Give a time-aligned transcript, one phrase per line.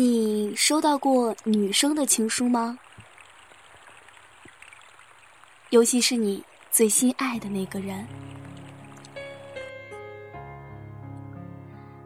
[0.00, 2.78] 你收到过女生的情书吗？
[5.68, 8.06] 尤其是你最心爱的那个人，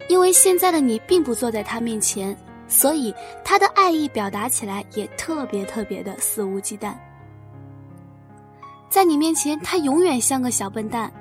[0.08, 2.36] 因为现在的你并不坐在他面前，
[2.66, 6.96] 所以他的爱意表达起来也特别特别的肆无忌惮。
[8.90, 11.12] 在你面前，他永远像个小笨蛋，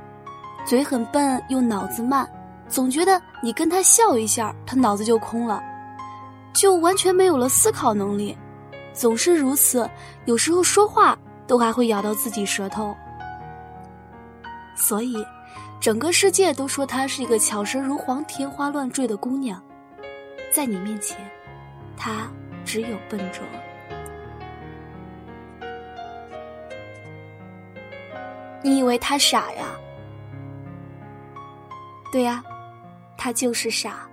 [0.66, 2.28] 嘴很笨又脑子慢，
[2.68, 5.62] 总觉得你跟他笑一下，他脑子就空了，
[6.54, 8.38] 就完全没有了思考能力，
[8.94, 9.90] 总是如此，
[10.26, 11.18] 有时候说话。
[11.46, 12.96] 都还会咬到自己舌头，
[14.78, 15.24] 所以，
[15.78, 19.62] 整个世界都说她是一个巧舌如簧、天花乱坠的姑娘，
[20.54, 21.18] 在你面前，
[21.98, 22.32] 她
[22.64, 23.44] 只有笨拙。
[28.64, 29.66] 你以为他傻呀？
[32.10, 32.42] 对呀，
[33.18, 34.08] 他就是傻。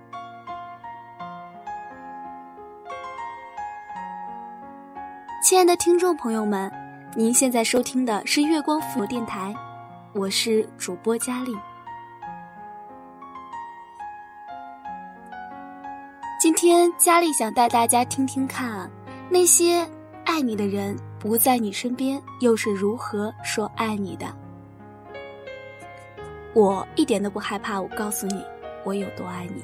[5.41, 6.71] 亲爱的听众朋友们。
[7.15, 9.51] 您现在收听的是月光佛电台，
[10.13, 11.51] 我是主播佳丽。
[16.39, 18.87] 今天佳丽想带大家听听看，
[19.29, 19.85] 那些
[20.25, 24.27] 爱你的人不在你身边，又是如何说爱你的。
[26.53, 28.45] 我一点都不害怕，我告诉你，
[28.83, 29.63] 我有多爱你。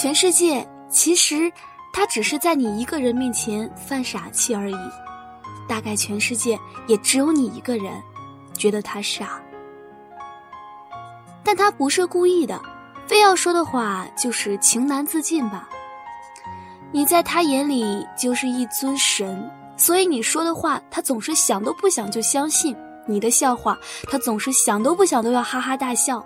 [0.00, 1.52] 全世界其实。
[1.92, 4.76] 他只是在你一个人面前犯傻气而已，
[5.68, 6.56] 大概全世界
[6.86, 8.00] 也只有你一个人
[8.56, 9.42] 觉得他傻，
[11.42, 12.62] 但他不是故意的，
[13.08, 15.68] 非要说的话就是情难自禁吧。
[16.92, 23.76] 你在他眼里就是一尊神，所以你说的话他总是想都不想就相信，你的笑话
[24.08, 26.24] 他总是想都不想都要哈哈大笑，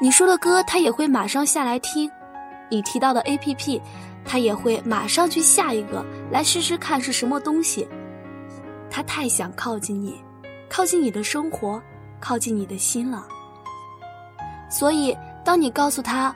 [0.00, 2.08] 你说的歌他也会马上下来听，
[2.70, 3.80] 你提到的 A P P。
[4.24, 7.88] 他也会马上去下一个来试试看是什么东西。
[8.90, 10.22] 他太想靠近你，
[10.68, 11.80] 靠近你的生活，
[12.20, 13.26] 靠近你的心了。
[14.68, 16.34] 所以，当你告诉他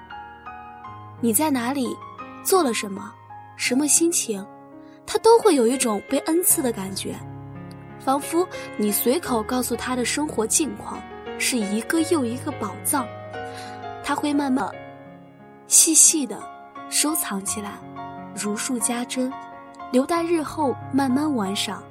[1.20, 1.94] 你在哪里，
[2.42, 3.12] 做了什么，
[3.56, 4.42] 什么心情，
[5.04, 7.14] 他都会有一种被恩赐的感觉，
[8.00, 10.98] 仿佛你随口告诉他的生活近况
[11.38, 13.06] 是一个又一个宝藏，
[14.02, 14.66] 他会慢慢
[15.72, 16.38] 细细的。
[16.90, 17.70] 收藏起来，
[18.34, 19.32] 如数家珍，
[19.90, 21.82] 留待日后慢慢玩赏。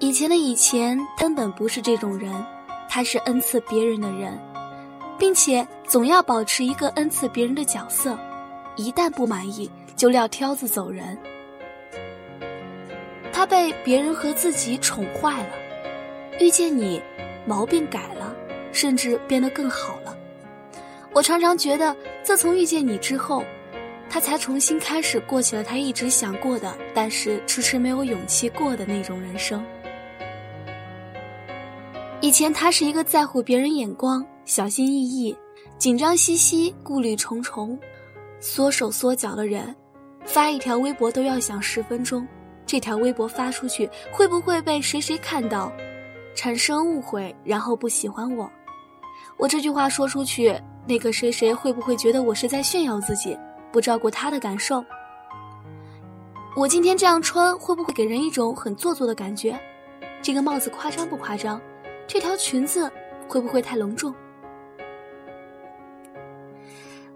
[0.00, 2.44] 以前的以前根本不是这种人，
[2.88, 4.36] 他是恩赐别人的人，
[5.16, 8.18] 并且总要保持一个恩赐别人的角色，
[8.74, 11.16] 一旦不满意就撂挑子走人。
[13.32, 15.54] 他被别人和自己宠坏了，
[16.40, 17.00] 遇见你，
[17.46, 18.34] 毛病改了。
[18.76, 20.14] 甚至变得更好了。
[21.14, 23.42] 我常常觉得，自从遇见你之后，
[24.10, 29.64] 他才重新开始过起了他一直想过的，但是迟迟没有勇气过的那种人生。
[32.20, 35.34] 以前他是一个在乎别人眼光、小心翼翼、
[35.78, 37.78] 紧张兮兮、顾虑重重、
[38.40, 39.74] 缩手缩脚的人，
[40.22, 42.28] 发一条微博都要想十分钟，
[42.66, 45.72] 这条微博发出去会不会被谁谁看到，
[46.34, 48.50] 产生误会，然后不喜欢我。
[49.36, 53.38] 我这句话说出去，那个谁谁会不会觉得我是在炫耀自己，
[53.70, 54.84] 不照顾他的感受？
[56.56, 59.58] 我今天这样穿会不会给人一种很做作的感觉？
[60.22, 61.60] 这个帽子夸张不夸张？
[62.06, 62.90] 这条裙子
[63.28, 64.14] 会不会太隆重？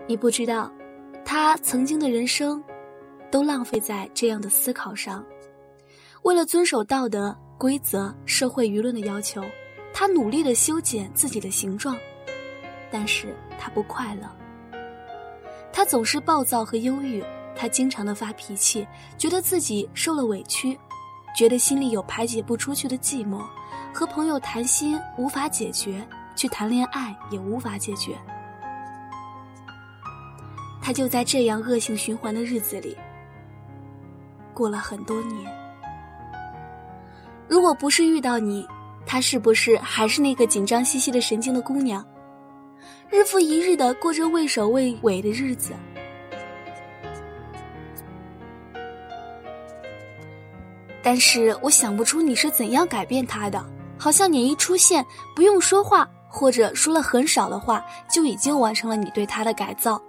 [0.06, 0.70] 你不知道，
[1.24, 2.62] 他曾经的人生，
[3.30, 5.24] 都浪费在这样的思考上。
[6.22, 9.42] 为了遵守道德规则、社会舆论的要求，
[10.00, 11.94] 他努力的修剪自己的形状。
[12.90, 14.26] 但是他不快乐，
[15.70, 17.22] 他总是暴躁和忧郁，
[17.54, 18.88] 他经常的发脾气，
[19.18, 20.74] 觉得自己受了委屈，
[21.36, 23.42] 觉得心里有排解不出去的寂寞，
[23.92, 26.02] 和朋友谈心无法解决，
[26.34, 28.16] 去谈恋爱也无法解决，
[30.80, 32.96] 他就在这样恶性循环的日子里
[34.54, 35.46] 过了很多年。
[37.46, 38.66] 如果不是遇到你，
[39.04, 42.04] 她是不是还是那个紧张兮兮的神经的姑娘？
[43.08, 45.72] 日复一日的过着畏首畏尾的日子，
[51.02, 53.60] 但是我想不出你是怎样改变他的。
[53.98, 55.04] 好像你一出现，
[55.34, 60.00] 不用说话，或者说了很少的话，就已经完成了你对他的改造。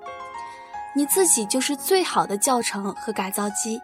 [0.96, 3.82] 你自己就是最好的教程和改造机。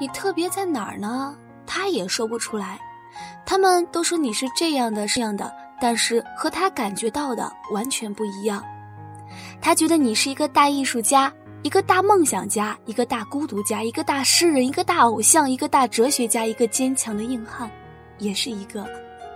[0.00, 1.36] 你特别在哪儿呢？
[1.68, 2.80] 他也说不出来。
[3.44, 8.64] 他们都说你是这样的、这样的，但是和他感觉到的完全不一样。
[9.60, 11.32] 他觉得你是一个大艺术家，
[11.62, 17.70] 一个大梦想家，一个大孤独家，一个大诗人，一个大偶像，一个大哲学家，一个坚强的硬汉，
[18.18, 18.86] 也是一个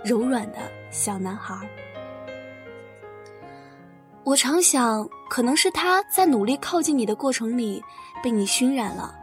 [0.03, 0.59] 柔软的
[0.89, 1.55] 小男孩。
[4.23, 7.83] 我常想，可能是他在努力靠近你的过程里
[8.23, 9.13] 被你熏染了，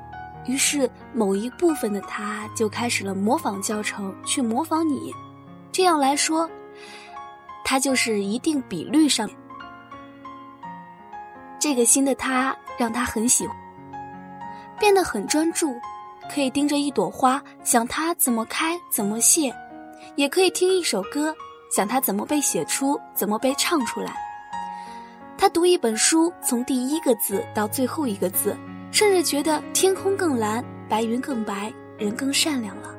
[0.46, 5.12] 于是某一部分的他就开始了模仿教程，去模仿你。
[5.70, 6.48] 这样来说，
[7.64, 9.28] 他就是一定比率上。
[11.58, 13.56] 这个新的他让他很喜欢，
[14.78, 15.74] 变得很专注，
[16.32, 19.54] 可以盯着一朵花想它怎么开怎么谢，
[20.16, 21.34] 也可以听一首歌
[21.70, 24.14] 想它怎么被写出怎么被唱出来。
[25.36, 28.56] 他读一本书，从第一个字到最后一个字，
[28.90, 32.94] 甚至觉得天空更蓝，白云更白，人更善良了。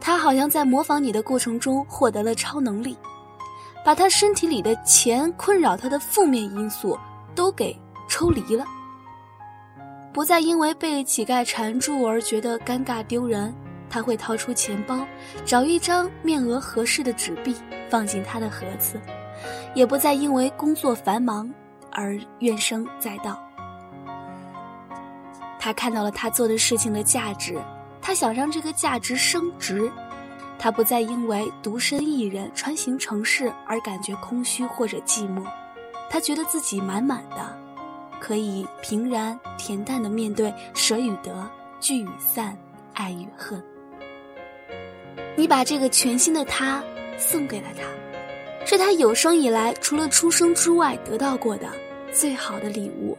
[0.00, 2.96] 他好像在模仿你的过程中获得了超能力，
[3.84, 6.98] 把他身体里的钱困扰他的负面因素
[7.34, 7.76] 都给
[8.08, 8.64] 抽离了，
[10.12, 13.54] 不再因为被乞丐缠住而觉得尴尬丢人。
[13.88, 15.06] 他会掏出钱包，
[15.44, 17.54] 找一张面额合适的纸币，
[17.88, 19.00] 放进他的盒子。
[19.74, 21.48] 也不再因为工作繁忙
[21.92, 23.40] 而怨声载道。
[25.58, 27.60] 他看到了他做的事情的价值，
[28.00, 29.90] 他想让这个价值升值。
[30.58, 35.42] 他不再因为独身一人穿行城市而感觉空虚或者寂寞，
[36.08, 37.58] 他觉得自己满满的，
[38.18, 41.48] 可以平然恬淡的面对舍与得、
[41.78, 42.56] 聚与散、
[42.94, 43.62] 爱与恨。
[45.36, 46.82] 你把这个全新的他
[47.18, 47.84] 送给了他。
[48.68, 51.68] 是他有生以来除了出生之外得到过的
[52.12, 53.16] 最好的礼物。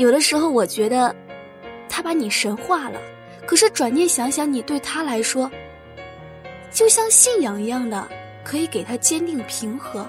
[0.00, 1.14] 有的时候我觉得，
[1.86, 2.98] 他把你神化了，
[3.46, 5.50] 可是转念想想，你对他来说，
[6.72, 8.08] 就像信仰一样的，
[8.42, 10.08] 可以给他坚定平和。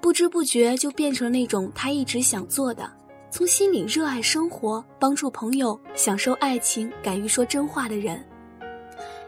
[0.00, 2.88] 不知不觉就变成了那种他一直想做的，
[3.28, 8.24] 从心里热爱生活、帮助朋友、享受爱情、敢于说真话的人。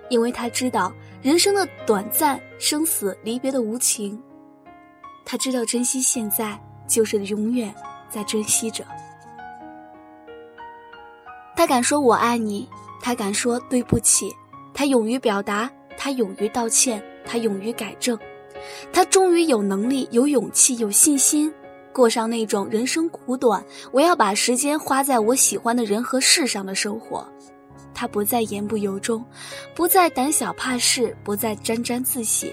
[0.08, 4.16] 因为他知道人生的短暂、生死离别的无情，
[5.24, 6.56] 他知道珍惜现在
[6.86, 7.74] 就是永远
[8.08, 8.84] 在珍惜着。
[11.56, 12.68] 他敢说我爱你，
[13.00, 14.34] 他敢说对不起，
[14.74, 18.18] 他勇于表达，他勇于道歉，他勇于改正，
[18.92, 21.52] 他终于有能力、有勇气、有信心，
[21.92, 27.26] 过上那种人生苦短，我要把时间花在我喜欢的人和事上的生活。
[27.94, 29.24] 他不再言不由衷，
[29.74, 32.52] 不再胆小怕事，不再沾沾自喜，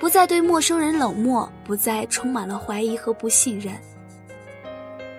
[0.00, 3.72] 不再对陌生人冷漠，不再充满了怀疑和不信任。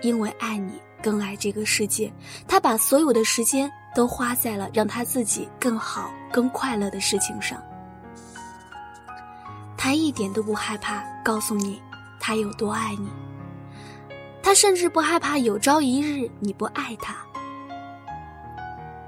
[0.01, 2.12] 因为爱你，更爱这个世界，
[2.48, 7.62] 他把所有的时间都花在了让他自己更好、更快乐的事情上。
[9.77, 11.81] 他一点都不害怕告诉你
[12.19, 13.09] 他有多爱你，
[14.44, 17.15] 他甚至不害怕有朝一日你不爱他。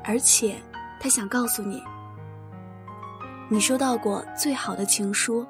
[0.04, 0.56] 而且，
[1.00, 1.82] 他想告诉你，
[3.50, 5.46] 你收到过最好的情书，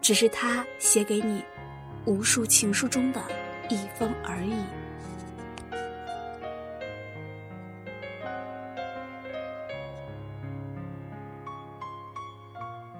[0.00, 1.44] 只是他写给你
[2.06, 3.20] 无数情书中的
[3.68, 4.56] 一封而已。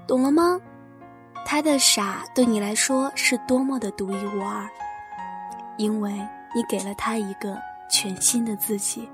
[0.06, 0.60] 懂了吗？
[1.46, 4.68] 他的傻对你来说是多么的独一无二，
[5.76, 6.12] 因为
[6.54, 7.56] 你给了他一个
[7.90, 9.08] 全新的自己。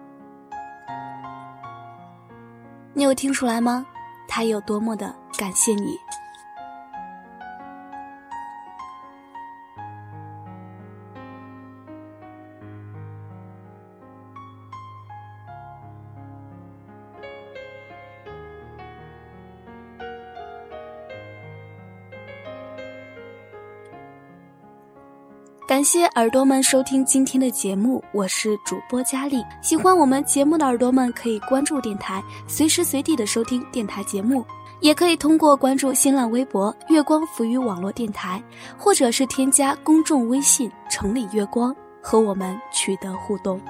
[2.93, 3.87] 你有听出来吗？
[4.29, 5.99] 他有多么的感谢你。
[25.71, 29.41] 感谢耳朵们收听今天的节目，我是主播佳丽。
[29.63, 34.45] 喜欢我们节目的耳朵们可以关注电台，随时随地的收听电台节目，
[34.81, 38.43] 也可以通过关注新浪微博“月光浮语网络电台”，
[38.77, 41.73] 或者是添加公众微信“城里月光”
[42.03, 43.61] 和我们取得互动。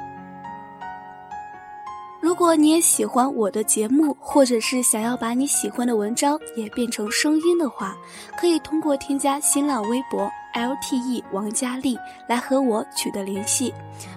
[2.18, 7.94] 如果你也喜欢我的节目，或者是想要把你喜欢的文章也变成声音的话，
[8.38, 10.26] 可以通过添加新浪微博。
[10.54, 13.72] Lte 王佳丽来和我取得联系，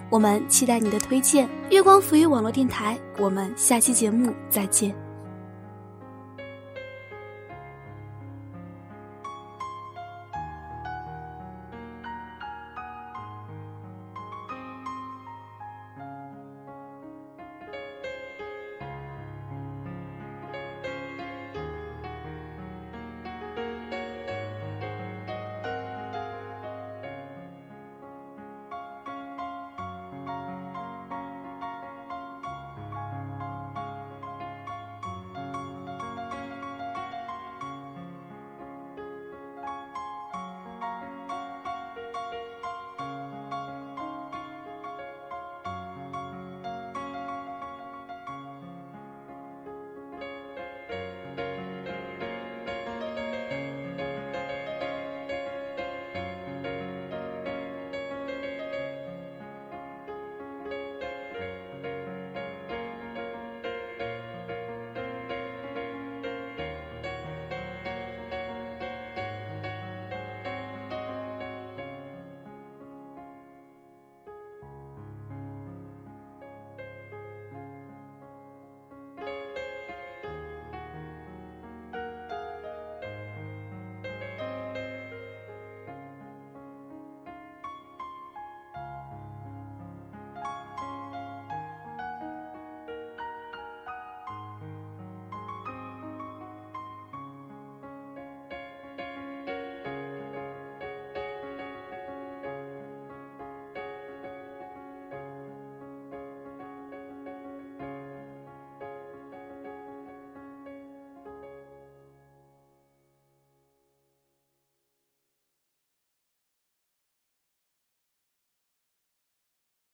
[0.10, 1.48] 我们期待你的推荐。
[1.70, 5.13] 月光浮语网络电台，我们下期节目再见。